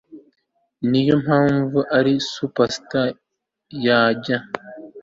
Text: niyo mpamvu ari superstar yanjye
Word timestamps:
niyo 0.89 1.15
mpamvu 1.23 1.79
ari 1.97 2.13
superstar 2.33 3.09
yanjye 3.87 4.35